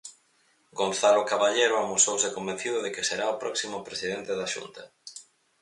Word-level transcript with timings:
Gonzalo 0.81 1.21
Caballero 1.31 1.75
amosouse 1.77 2.33
convencido 2.37 2.77
de 2.81 2.89
que 2.95 3.07
será 3.09 3.25
o 3.33 3.39
próximo 3.43 3.77
presidente 3.87 4.31
da 4.39 4.47
Xunta. 4.53 4.83